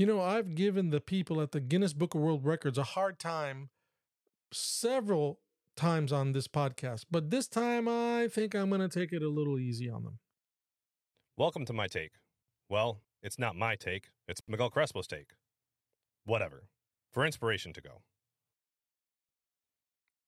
[0.00, 3.18] You know, I've given the people at the Guinness Book of World Records a hard
[3.18, 3.68] time
[4.50, 5.40] several
[5.76, 9.28] times on this podcast, but this time I think I'm going to take it a
[9.28, 10.18] little easy on them.
[11.36, 12.12] Welcome to my take.
[12.66, 15.32] Well, it's not my take, it's Miguel Crespo's take.
[16.24, 16.70] Whatever.
[17.12, 18.00] For inspiration to go.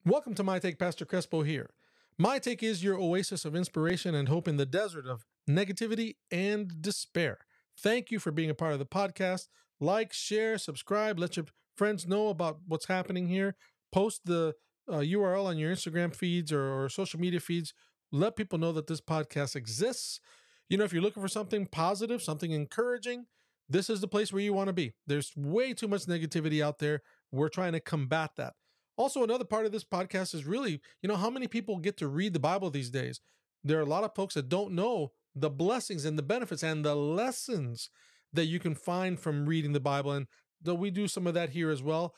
[0.05, 1.71] Welcome to My Take, Pastor Crespo here.
[2.19, 6.83] My Take is your oasis of inspiration and hope in the desert of negativity and
[6.83, 7.39] despair.
[7.79, 9.49] Thank you for being a part of the podcast.
[9.83, 13.57] Like, share, subscribe, let your friends know about what's happening here.
[13.91, 14.55] Post the
[14.89, 17.75] uh, URL on your Instagram feeds or, or social media feeds.
[18.13, 20.21] Let people know that this podcast exists.
[20.69, 23.27] You know, if you're looking for something positive, something encouraging,
[23.69, 24.93] this is the place where you want to be.
[25.09, 27.03] There's way too much negativity out there.
[27.33, 28.55] We're trying to combat that.
[28.97, 32.07] Also, another part of this podcast is really, you know, how many people get to
[32.07, 33.21] read the Bible these days?
[33.65, 36.85] There are a lot of folks that don't know the blessings and the benefits and
[36.85, 37.91] the lessons
[38.33, 40.13] that you can find from reading the Bible.
[40.13, 40.27] And
[40.61, 42.15] though we do some of that here as well,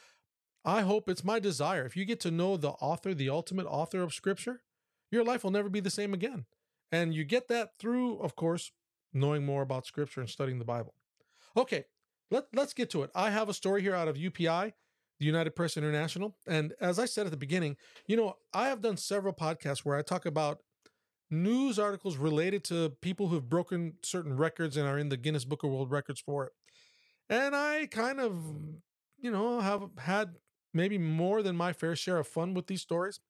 [0.65, 1.85] I hope it's my desire.
[1.85, 4.63] If you get to know the author, the ultimate author of Scripture,
[5.11, 6.47] your life will never be the same again.
[6.91, 8.73] And you get that through, of course,
[9.13, 10.95] knowing more about Scripture and studying the Bible.
[11.57, 11.85] Okay,
[12.31, 13.11] let, let's get to it.
[13.15, 14.73] I have a story here out of UPI,
[15.21, 16.37] the United Press International.
[16.47, 19.97] And as I said at the beginning, you know, I have done several podcasts where
[19.97, 20.61] I talk about
[21.31, 25.45] news articles related to people who have broken certain records and are in the Guinness
[25.45, 26.53] Book of World Records for it.
[27.29, 28.35] And I kind of,
[29.19, 30.35] you know, have had
[30.73, 33.21] maybe more than my fair share of fun with these stories.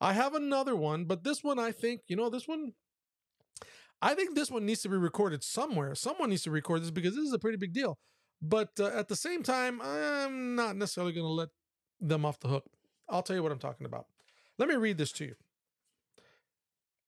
[0.00, 2.72] I have another one, but this one I think, you know, this one
[4.02, 5.94] I think this one needs to be recorded somewhere.
[5.94, 7.98] Someone needs to record this because this is a pretty big deal.
[8.42, 11.48] But uh, at the same time, I'm not necessarily going to let
[12.00, 12.64] them off the hook.
[13.08, 14.04] I'll tell you what I'm talking about.
[14.58, 15.34] Let me read this to you.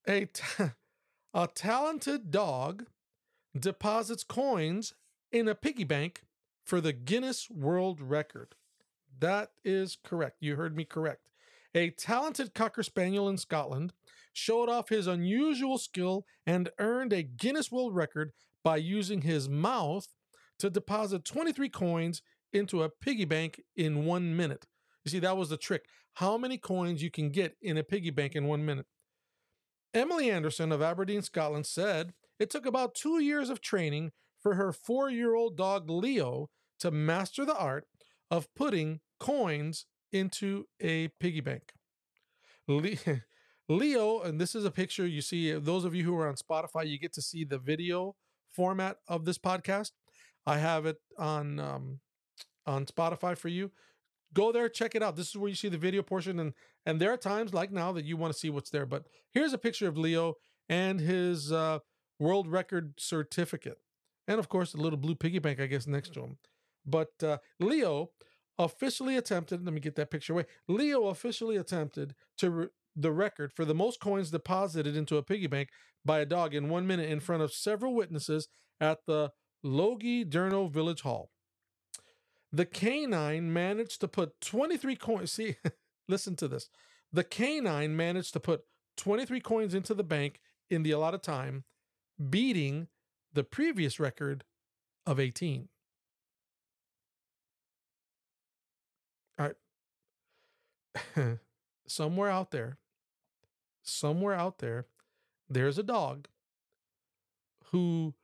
[0.09, 0.43] A, t-
[1.35, 2.87] a talented dog
[3.59, 4.95] deposits coins
[5.33, 6.23] in a piggy bank
[6.65, 8.55] for the Guinness World Record.
[9.19, 10.37] That is correct.
[10.41, 11.29] You heard me correct.
[11.75, 13.93] A talented Cocker Spaniel in Scotland
[14.33, 20.07] showed off his unusual skill and earned a Guinness World Record by using his mouth
[20.59, 22.23] to deposit 23 coins
[22.53, 24.67] into a piggy bank in one minute.
[25.05, 25.85] You see, that was the trick.
[26.15, 28.87] How many coins you can get in a piggy bank in one minute.
[29.97, 34.71] Emily Anderson of Aberdeen, Scotland said it took about two years of training for her
[34.71, 37.87] four year old dog Leo to master the art
[38.31, 41.73] of putting coins into a piggy bank.
[43.69, 46.87] Leo, and this is a picture you see, those of you who are on Spotify,
[46.87, 48.17] you get to see the video
[48.51, 49.93] format of this podcast.
[50.45, 52.01] I have it on um,
[52.67, 53.73] on Spotify for you.
[54.35, 55.17] Go there, check it out.
[55.17, 56.53] This is where you see the video portion, and
[56.85, 58.87] and there are times like now that you want to see what's there.
[58.87, 60.35] But here's a picture of Leo
[60.69, 61.79] and his uh,
[62.19, 63.79] world record certificate,
[64.29, 66.39] and of course a little blue piggy bank, I guess, next to him.
[66.85, 68.11] But uh, Leo
[68.59, 69.65] officially attempted.
[69.65, 70.47] Let me get that picture away.
[70.69, 75.47] Leo officially attempted to re- the record for the most coins deposited into a piggy
[75.47, 75.69] bank
[76.05, 78.49] by a dog in one minute in front of several witnesses
[78.81, 79.31] at the
[79.63, 81.31] Logie Durno Village Hall.
[82.53, 85.33] The canine managed to put 23 coins.
[85.33, 85.57] See,
[86.09, 86.69] listen to this.
[87.13, 88.65] The canine managed to put
[88.97, 90.41] 23 coins into the bank
[90.71, 91.65] in the allotted time,
[92.31, 92.89] beating
[93.33, 94.45] the previous record
[95.07, 95.69] of 18.
[99.39, 99.51] All
[101.17, 101.39] right.
[101.87, 102.79] somewhere out there,
[103.83, 104.87] somewhere out there,
[105.49, 106.29] there's a dog
[107.71, 108.15] who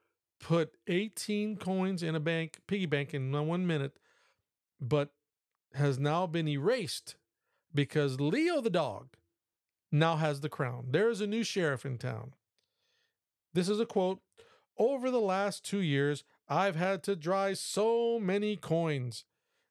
[0.41, 3.97] put 18 coins in a bank, piggy bank in one minute,
[4.83, 5.11] but
[5.75, 7.17] has now been erased
[7.73, 9.17] because Leo the dog
[9.91, 10.87] now has the crown.
[10.91, 12.33] There is a new sheriff in town.
[13.55, 14.21] This is a quote
[14.77, 19.25] Over the last two years, I've had to dry so many coins.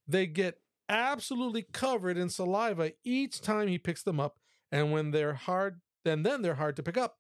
[0.08, 4.38] They get absolutely covered in saliva each time he picks them up,
[4.72, 7.18] and when they're hard, then then they're hard to pick up.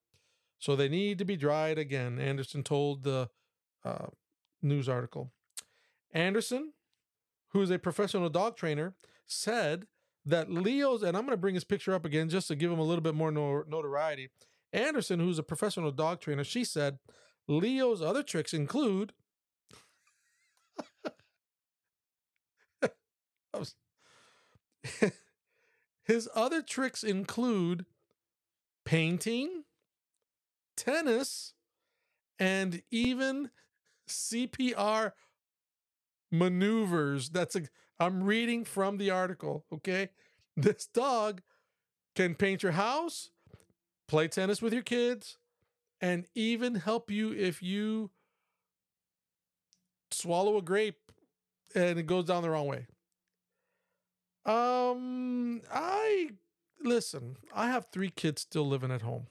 [0.59, 3.30] So they need to be dried again, Anderson told the
[3.84, 4.07] uh,
[4.62, 5.31] news article.
[6.13, 6.74] Anderson,
[7.53, 8.95] who's a professional dog trainer,
[9.27, 9.86] said
[10.25, 12.80] that Leo's, and I'm going to bring his picture up again just to give him
[12.80, 14.30] a little bit more notoriety.
[14.74, 17.00] Anderson, who's a professional dog trainer, she said
[17.48, 19.13] Leo's other tricks include
[26.04, 27.86] His other tricks include
[28.86, 29.63] painting,
[30.75, 31.54] tennis,
[32.39, 33.51] and even
[34.09, 35.12] CPR
[36.31, 37.30] maneuvers.
[37.30, 37.63] That's a
[38.00, 40.10] I'm reading from the article, okay?
[40.57, 41.42] This dog
[42.13, 43.31] can paint your house,
[44.10, 45.38] play tennis with your kids,
[46.01, 48.12] and even help you if you
[50.12, 51.00] swallow a grape
[51.74, 52.86] and it goes down the wrong way.
[54.45, 56.31] Um, I
[56.83, 57.38] listen.
[57.56, 59.28] I have three kids still living at home,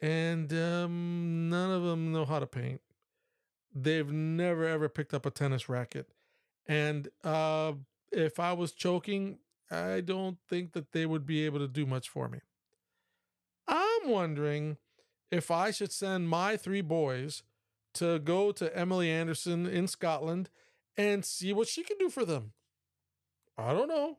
[0.00, 2.80] and um, none of them know how to paint.
[3.74, 6.08] They've never ever picked up a tennis racket,
[6.66, 7.72] and uh,
[8.10, 9.38] if I was choking,
[9.70, 12.40] I don't think that they would be able to do much for me.
[13.68, 14.78] I'm wondering
[15.30, 17.44] if I should send my three boys
[17.94, 20.50] to go to Emily Anderson in Scotland
[20.96, 22.52] and see what she can do for them.
[23.56, 24.18] I don't know.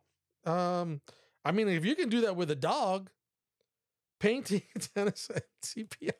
[0.51, 1.01] Um,
[1.43, 3.09] I mean, if you can do that with a dog,
[4.19, 4.63] painting,
[4.95, 5.29] tennis,
[5.63, 6.11] CPR.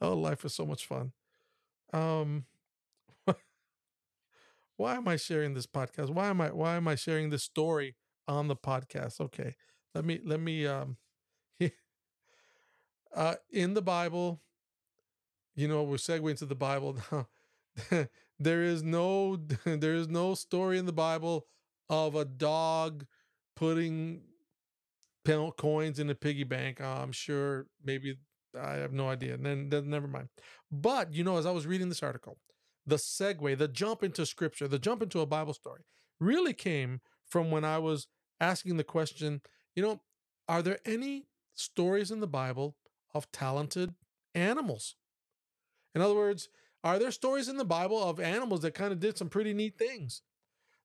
[0.00, 1.12] Oh, life is so much fun.
[1.92, 2.46] Um,
[4.76, 6.10] why am I sharing this podcast?
[6.10, 7.96] Why am I why am I sharing this story
[8.28, 9.20] on the podcast?
[9.20, 9.54] Okay,
[9.94, 10.96] let me let me um,
[13.14, 14.40] uh, in the Bible,
[15.54, 17.28] you know, we're segueing to the Bible now.
[18.38, 21.46] there is no there is no story in the Bible
[21.88, 23.06] of a dog
[23.54, 24.22] putting
[25.56, 26.80] coins in a piggy bank.
[26.80, 28.16] Uh, I'm sure maybe
[28.56, 29.36] I have no idea.
[29.36, 30.28] Then, then never mind.
[30.70, 32.38] But you know, as I was reading this article,
[32.86, 35.82] the segue, the jump into scripture, the jump into a Bible story
[36.20, 38.06] really came from when I was
[38.40, 39.40] asking the question,
[39.74, 40.00] you know,
[40.48, 42.76] are there any stories in the Bible
[43.14, 43.94] of talented
[44.34, 44.96] animals?
[45.94, 46.48] In other words,
[46.84, 49.76] are there stories in the Bible of animals that kind of did some pretty neat
[49.76, 50.22] things?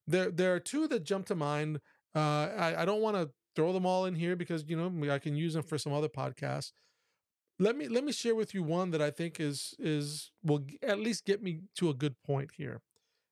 [0.06, 1.80] There, there are two that jump to mind.
[2.14, 5.18] Uh, I, I don't want to throw them all in here because you know I
[5.18, 6.72] can use them for some other podcasts.
[7.62, 10.98] Let me let me share with you one that I think is is will at
[10.98, 12.82] least get me to a good point here.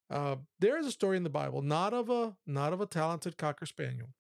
[0.09, 3.37] Uh, there is a story in the Bible, not of a not of a talented
[3.37, 4.11] cocker spaniel,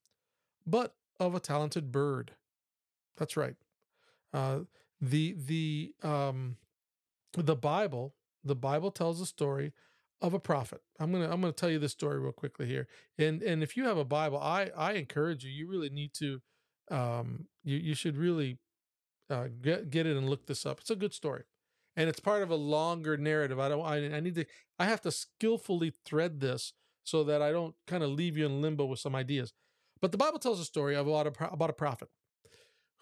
[0.67, 2.33] but of a talented bird.
[3.19, 3.55] That's right.
[4.33, 4.61] Uh,
[5.01, 6.57] the the um,
[7.35, 9.73] the Bible the Bible tells a story
[10.21, 10.81] of a prophet.
[10.99, 12.89] I'm gonna I'm gonna tell you this story real quickly here.
[13.17, 15.53] And and if you have a Bible, I I encourage you.
[15.53, 16.41] You really need to.
[16.91, 18.59] Um, you you should really
[19.31, 20.81] uh, get get it and look this up.
[20.81, 21.45] It's a good story,
[21.97, 23.59] and it's part of a longer narrative.
[23.59, 23.85] I don't.
[23.85, 24.45] I, I need to.
[24.79, 26.73] I have to skillfully thread this
[27.05, 29.53] so that I don't kind of leave you in limbo with some ideas.
[30.01, 32.09] But the Bible tells a story about a, about a prophet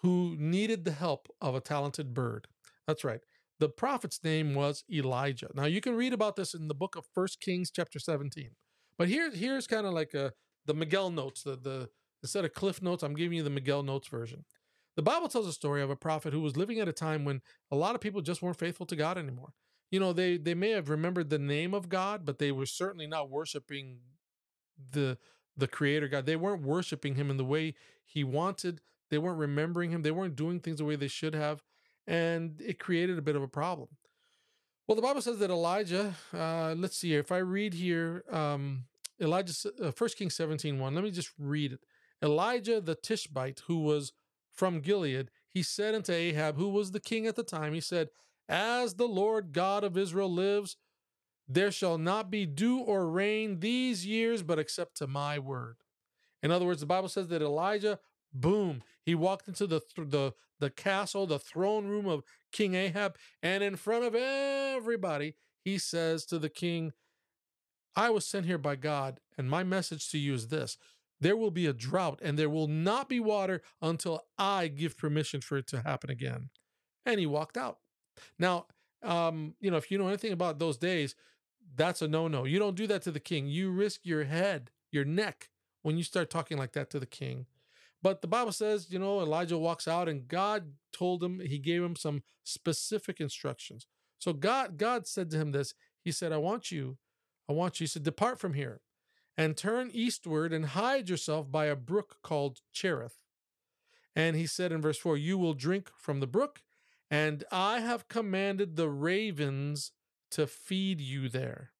[0.01, 2.47] who needed the help of a talented bird.
[2.87, 3.21] That's right.
[3.59, 5.49] The prophet's name was Elijah.
[5.53, 8.51] Now you can read about this in the book of First Kings, chapter 17.
[8.97, 10.33] But here, here's kind of like a
[10.65, 11.89] the Miguel notes, the the
[12.21, 14.45] instead of Cliff notes, I'm giving you the Miguel notes version.
[14.99, 17.41] The Bible tells a story of a prophet who was living at a time when
[17.71, 19.53] a lot of people just weren't faithful to God anymore.
[19.91, 23.07] You know, they they may have remembered the name of God, but they were certainly
[23.07, 23.99] not worshiping
[24.91, 25.17] the
[25.55, 26.25] the creator God.
[26.25, 28.81] They weren't worshiping him in the way he wanted.
[29.09, 30.01] They weren't remembering him.
[30.01, 31.63] They weren't doing things the way they should have
[32.09, 33.87] and it created a bit of a problem.
[34.87, 37.19] Well, the Bible says that Elijah, uh, let's see here.
[37.19, 38.85] If I read here, um,
[39.21, 41.85] Elijah, uh, 1 Kings 17 1, let me just read it.
[42.23, 44.11] Elijah the Tishbite, who was
[44.59, 48.09] from Gilead, he said unto Ahab, who was the king at the time, he said,
[48.49, 50.75] As the Lord God of Israel lives,
[51.47, 55.77] there shall not be dew or rain these years, but except to my word.
[56.43, 57.99] In other words, the Bible says that Elijah
[58.31, 58.83] Boom.
[59.03, 63.63] He walked into the, th- the, the castle, the throne room of King Ahab, and
[63.63, 66.93] in front of everybody, he says to the king,
[67.95, 70.77] I was sent here by God, and my message to you is this
[71.21, 75.41] there will be a drought, and there will not be water until I give permission
[75.41, 76.49] for it to happen again.
[77.05, 77.79] And he walked out.
[78.37, 78.67] Now,
[79.03, 81.15] um, you know, if you know anything about those days,
[81.75, 82.45] that's a no no.
[82.45, 83.47] You don't do that to the king.
[83.47, 85.49] You risk your head, your neck,
[85.81, 87.45] when you start talking like that to the king.
[88.01, 91.83] But the Bible says, you know, Elijah walks out and God told him, he gave
[91.83, 93.87] him some specific instructions.
[94.19, 95.73] So God, God said to him this.
[96.01, 96.97] He said, I want you,
[97.49, 98.79] I want you, he said, depart from here
[99.39, 103.19] and turn eastward and hide yourself by a brook called Cherith.
[104.13, 106.61] And he said in verse 4, You will drink from the brook,
[107.09, 109.93] and I have commanded the ravens
[110.31, 111.71] to feed you there.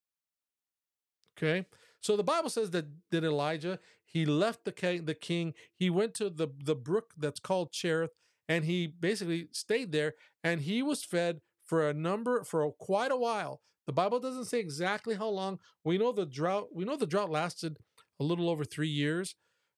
[1.38, 1.66] Okay.
[2.00, 6.13] So the Bible says that, that Elijah, he left the king, the king, he went
[6.13, 8.12] to the, the brook that's called Cherith,
[8.48, 13.18] and he basically stayed there and he was fed for a number for quite a
[13.18, 13.60] while.
[13.89, 15.58] The Bible doesn't say exactly how long.
[15.84, 17.79] We know the drought, we know the drought lasted
[18.19, 19.34] a little over 3 years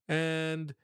[0.06, 0.74] and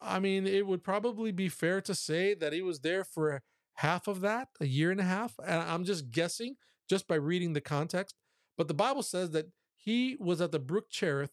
[0.00, 3.42] I mean, it would probably be fair to say that he was there for
[3.74, 5.34] half of that, a year and a half.
[5.46, 6.56] And I'm just guessing
[6.88, 8.16] just by reading the context.
[8.56, 11.32] But the Bible says that he was at the brook Cherith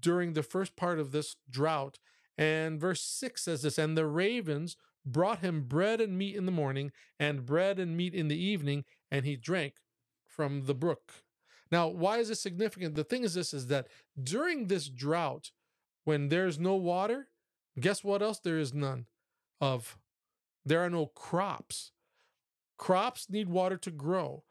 [0.00, 1.98] during the first part of this drought.
[2.36, 4.76] And verse 6 says this And the ravens
[5.06, 8.84] brought him bread and meat in the morning, and bread and meat in the evening,
[9.10, 9.76] and he drank
[10.34, 11.12] from the brook.
[11.70, 12.94] Now, why is this significant?
[12.94, 13.88] The thing is this is that
[14.22, 15.50] during this drought,
[16.04, 17.28] when there's no water,
[17.80, 19.06] guess what else there is none
[19.60, 19.98] of?
[20.64, 21.92] There are no crops.
[22.78, 24.44] Crops need water to grow.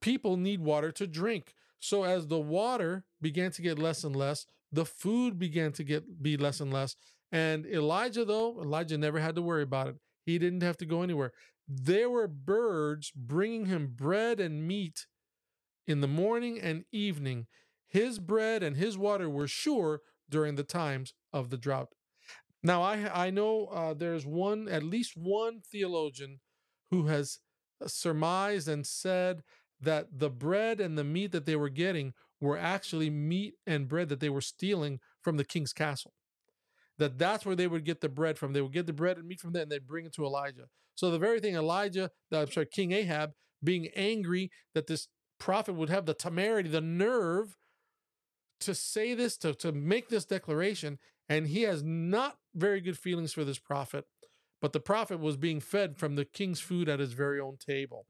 [0.00, 1.54] People need water to drink.
[1.78, 6.22] So as the water began to get less and less, the food began to get
[6.22, 6.96] be less and less.
[7.32, 9.96] And Elijah, though, Elijah never had to worry about it.
[10.26, 11.32] He didn't have to go anywhere.
[11.72, 15.06] There were birds bringing him bread and meat
[15.86, 17.46] in the morning and evening.
[17.86, 21.94] His bread and his water were sure during the times of the drought.
[22.62, 26.40] Now, I I know uh, there's one, at least one theologian
[26.90, 27.38] who has
[27.86, 29.42] surmised and said
[29.80, 34.08] that the bread and the meat that they were getting were actually meat and bread
[34.10, 36.14] that they were stealing from the king's castle.
[36.98, 38.52] That that's where they would get the bread from.
[38.52, 40.68] They would get the bread and meat from there, and they'd bring it to Elijah.
[41.00, 43.32] So the very thing Elijah, I'm sorry, King Ahab,
[43.64, 47.56] being angry that this prophet would have the temerity, the nerve
[48.60, 53.32] to say this, to, to make this declaration, and he has not very good feelings
[53.32, 54.04] for this prophet,
[54.60, 58.04] but the prophet was being fed from the king's food at his very own table.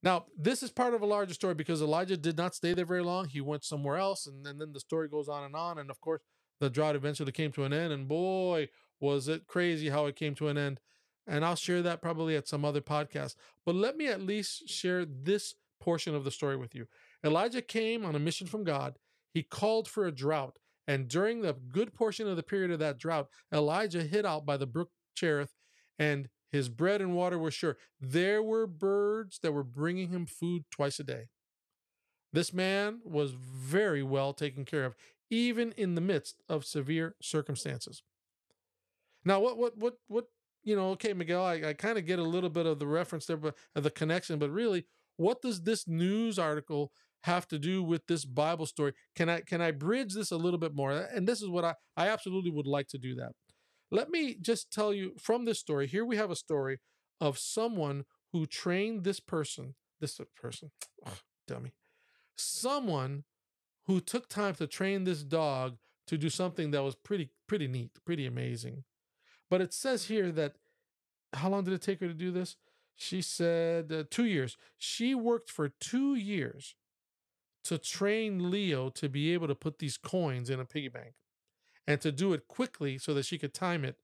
[0.00, 3.02] Now, this is part of a larger story because Elijah did not stay there very
[3.02, 3.26] long.
[3.26, 5.76] He went somewhere else, and, and then the story goes on and on.
[5.76, 6.22] And of course,
[6.60, 7.92] the drought eventually came to an end.
[7.92, 8.68] And boy,
[9.00, 10.78] was it crazy how it came to an end.
[11.26, 13.36] And I'll share that probably at some other podcast.
[13.64, 16.86] But let me at least share this portion of the story with you.
[17.24, 18.96] Elijah came on a mission from God.
[19.32, 20.58] He called for a drought.
[20.86, 24.56] And during the good portion of the period of that drought, Elijah hid out by
[24.56, 25.54] the brook Cherith,
[25.98, 27.76] and his bread and water were sure.
[28.00, 31.28] There were birds that were bringing him food twice a day.
[32.32, 34.94] This man was very well taken care of,
[35.30, 38.02] even in the midst of severe circumstances.
[39.24, 40.24] Now, what, what, what, what,
[40.62, 43.26] you know, okay, Miguel, I, I kind of get a little bit of the reference
[43.26, 44.86] there, but the connection, but really,
[45.16, 46.92] what does this news article
[47.24, 48.92] have to do with this Bible story?
[49.14, 50.92] Can I can I bridge this a little bit more?
[50.92, 53.32] And this is what I I absolutely would like to do that.
[53.90, 55.86] Let me just tell you from this story.
[55.86, 56.78] Here we have a story
[57.20, 60.70] of someone who trained this person, this person,
[61.46, 61.72] dummy,
[62.36, 63.24] someone
[63.86, 65.76] who took time to train this dog
[66.06, 68.84] to do something that was pretty pretty neat, pretty amazing.
[69.50, 70.54] But it says here that
[71.34, 72.56] how long did it take her to do this?
[72.96, 74.56] She said uh, two years.
[74.78, 76.74] She worked for two years
[77.64, 81.14] to train Leo to be able to put these coins in a piggy bank
[81.86, 83.96] and to do it quickly so that she could time it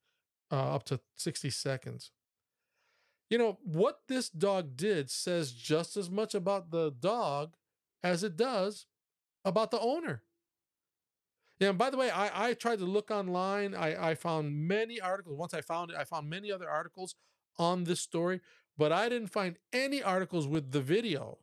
[0.51, 2.11] uh, up to 60 seconds.
[3.31, 7.55] You know, what this dog did says just as much about the dog
[8.03, 8.87] as it does
[9.45, 10.23] about the owner.
[11.59, 13.75] Yeah, and by the way, I, I tried to look online.
[13.75, 15.39] I, I found many articles.
[15.39, 17.15] Once I found it, I found many other articles
[17.59, 18.41] on this story,
[18.77, 21.39] but I didn't find any articles with the video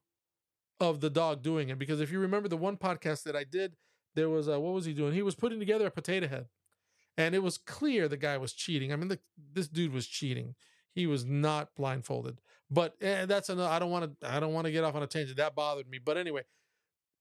[0.80, 1.80] of the dog doing it.
[1.80, 3.76] Because if you remember the one podcast that I did,
[4.16, 5.14] there was a, what was he doing?
[5.14, 6.48] He was putting together a potato head.
[7.18, 8.92] And it was clear the guy was cheating.
[8.92, 9.20] I mean, the,
[9.54, 10.56] this dude was cheating.
[10.94, 12.40] He was not blindfolded.
[12.70, 13.70] But eh, that's another.
[13.70, 14.28] I don't want to.
[14.28, 15.38] I don't want to get off on a tangent.
[15.38, 16.00] That bothered me.
[16.04, 16.42] But anyway,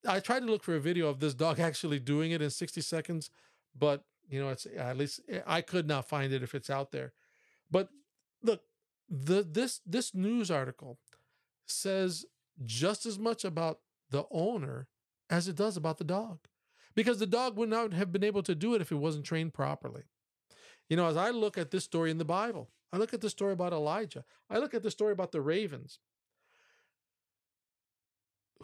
[0.06, 2.80] I tried to look for a video of this dog actually doing it in 60
[2.80, 3.30] seconds,
[3.78, 6.92] but you know, it's at least eh, I could not find it if it's out
[6.92, 7.12] there.
[7.71, 7.88] But
[8.42, 8.62] look,
[9.09, 10.99] the this this news article
[11.66, 12.25] says
[12.64, 13.80] just as much about
[14.11, 14.88] the owner
[15.30, 16.38] as it does about the dog
[16.94, 19.54] because the dog would not have been able to do it if it wasn't trained
[19.54, 20.02] properly.
[20.88, 23.30] You know, as I look at this story in the Bible, I look at the
[23.30, 25.99] story about Elijah, I look at the story about the ravens.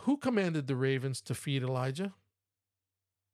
[0.01, 2.15] Who commanded the ravens to feed Elijah?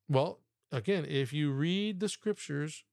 [0.08, 0.40] Well,
[0.72, 2.84] again, if you read the scriptures,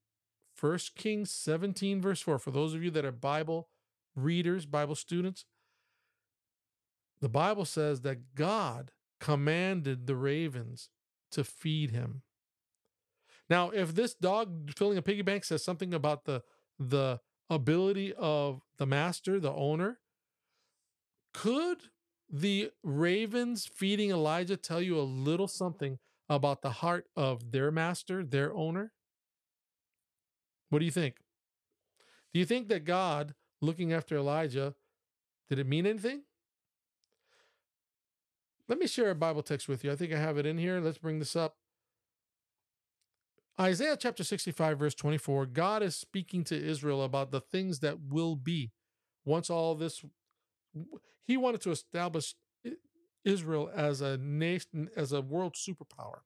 [0.60, 3.70] 1 Kings 17, verse 4, for those of you that are Bible
[4.16, 5.46] readers, Bible students,
[7.22, 10.90] the Bible says that God commanded the ravens
[11.32, 12.24] to feed him.
[13.50, 16.44] Now, if this dog filling a piggy bank says something about the
[16.80, 20.00] the ability of the master, the owner,
[21.34, 21.84] could
[22.32, 28.24] the ravens feeding Elijah tell you a little something about the heart of their master,
[28.24, 28.94] their owner?
[30.70, 31.18] What do you think?
[32.34, 34.76] Do you think that God looking after Elijah
[35.50, 36.22] did it mean anything?
[38.70, 39.92] Let me share a Bible text with you.
[39.92, 40.80] I think I have it in here.
[40.80, 41.58] Let's bring this up.
[43.60, 45.48] Isaiah chapter 65, verse 24.
[45.48, 48.72] God is speaking to Israel about the things that will be
[49.26, 50.02] once all this.
[51.24, 52.36] He wanted to establish
[53.24, 56.22] Israel as a nation, as a world superpower.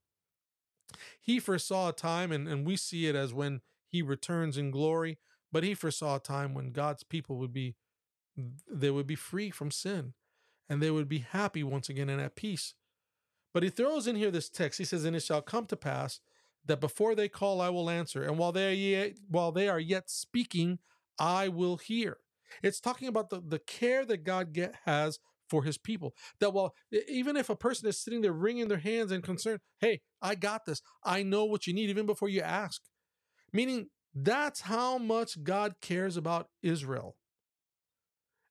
[1.20, 5.18] He foresaw a time, and, and we see it as when he returns in glory,
[5.52, 7.74] but he foresaw a time when God's people would be
[8.70, 10.12] they would be free from sin
[10.68, 12.74] and they would be happy once again and at peace.
[13.54, 14.78] But he throws in here this text.
[14.78, 16.20] He says, And it shall come to pass
[16.66, 18.22] that before they call, I will answer.
[18.22, 20.78] And while they are yet, while they are yet speaking,
[21.18, 22.18] I will hear.
[22.62, 26.14] It's talking about the, the care that God get, has for his people.
[26.40, 26.74] That while
[27.08, 30.66] even if a person is sitting there wringing their hands and concerned, hey, I got
[30.66, 30.82] this.
[31.04, 32.82] I know what you need even before you ask.
[33.52, 37.16] Meaning that's how much God cares about Israel.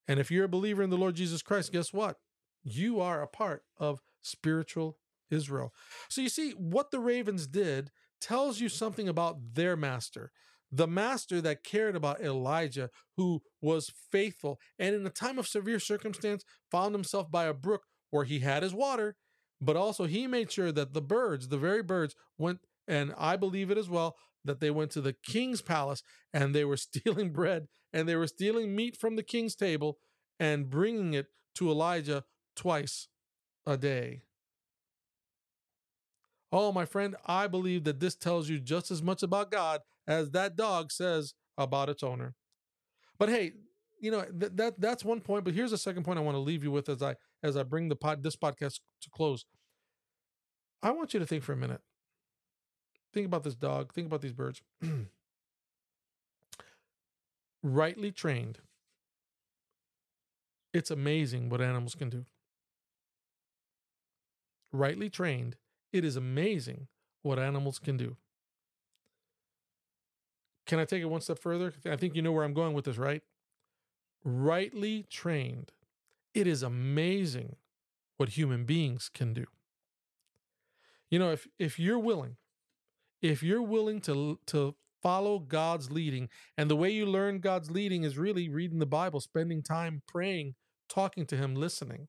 [0.08, 2.18] And if you're a believer in the Lord Jesus Christ, guess what?
[2.64, 4.98] You are a part of spiritual
[5.30, 5.74] Israel.
[6.10, 10.32] So you see, what the ravens did tells you something about their master.
[10.75, 15.79] The master that cared about Elijah, who was faithful, and in a time of severe
[15.79, 19.15] circumstance, found himself by a brook where he had his water,
[19.62, 23.72] but also he made sure that the birds, the very birds, went, and I believe
[23.72, 26.03] it as well, that they went to the king's palace
[26.34, 29.98] and they were stealing bread and they were stealing meat from the king's table
[30.41, 33.08] and bringing it to Elijah twice
[33.65, 34.24] a day.
[36.51, 40.32] Oh, my friend, I believe that this tells you just as much about God as
[40.32, 42.36] that dog says about its owner.
[43.18, 43.54] But hey,
[44.00, 45.46] you know th- that that's one point.
[45.46, 47.64] But here's a second point I want to leave you with as I as I
[47.64, 49.46] bring the pod this podcast to close.
[50.84, 51.82] I want you to think for a minute.
[53.14, 53.94] Think about this dog.
[53.94, 54.62] Think about these birds.
[57.64, 58.60] Rightly trained,
[60.74, 62.26] it's amazing what animals can do.
[64.72, 65.56] Rightly trained,
[65.94, 66.90] it is amazing
[67.24, 68.18] what animals can do.
[70.65, 71.74] Can I take it one step further?
[71.89, 73.22] I think you know where I'm going with this, right?
[74.24, 75.72] Rightly trained,
[76.34, 77.57] it is amazing
[78.17, 79.45] what human beings can do.
[81.10, 82.38] You know, if if you're willing,
[83.22, 88.03] if you're willing to to follow God's leading, and the way you learn God's leading
[88.03, 90.55] is really reading the Bible, spending time praying,
[90.89, 92.07] talking to him, listening.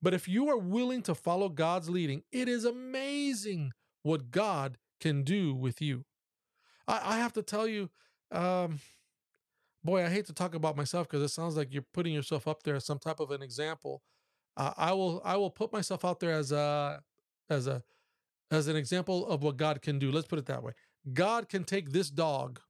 [0.00, 5.22] But if you are willing to follow God's leading, it is amazing what God can
[5.22, 6.04] do with you.
[6.88, 7.90] I, I have to tell you,
[8.30, 8.80] um,
[9.84, 12.62] boy, I hate to talk about myself because it sounds like you're putting yourself up
[12.62, 14.02] there as some type of an example.
[14.56, 17.02] Uh, I will I will put myself out there as a
[17.48, 17.82] as a
[18.50, 20.12] as an example of what God can do.
[20.12, 20.72] Let's put it that way.
[21.12, 22.60] God can take this dog.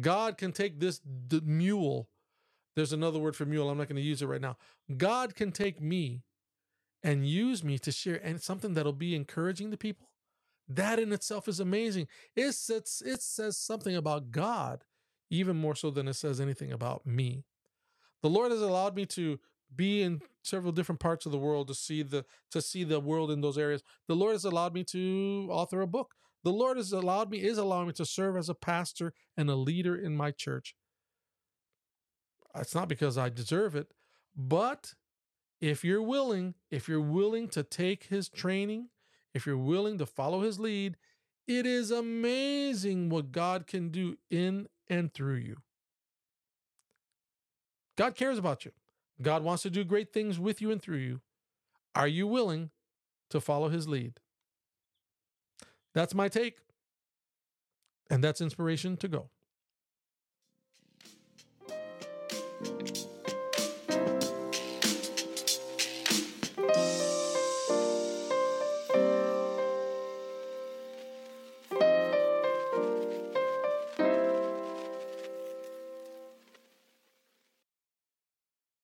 [0.00, 2.08] God can take this d- mule.
[2.76, 3.68] There's another word for mule.
[3.68, 4.56] I'm not going to use it right now.
[4.96, 6.22] God can take me
[7.02, 10.09] and use me to share and something that'll be encouraging to people.
[10.72, 12.06] That in itself is amazing.
[12.36, 14.84] It says, something about God,
[15.28, 17.44] even more so than it says anything about me.
[18.22, 19.40] The Lord has allowed me to
[19.74, 23.30] be in several different parts of the world to see the to see the world
[23.30, 23.82] in those areas.
[24.08, 26.14] The Lord has allowed me to author a book.
[26.44, 29.56] The Lord has allowed me is allowing me to serve as a pastor and a
[29.56, 30.74] leader in my church.
[32.56, 33.92] It's not because I deserve it,
[34.36, 34.94] but
[35.60, 38.88] if you're willing, if you're willing to take his training,
[39.34, 40.96] if you're willing to follow his lead,
[41.46, 45.56] it is amazing what God can do in and through you.
[47.96, 48.72] God cares about you.
[49.20, 51.20] God wants to do great things with you and through you.
[51.94, 52.70] Are you willing
[53.30, 54.14] to follow his lead?
[55.94, 56.58] That's my take.
[58.08, 59.30] And that's inspiration to go.